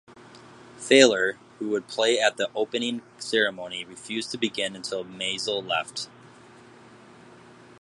[0.79, 6.09] Feiler, who would play at the opening ceremony, refused to begin until Mazel left.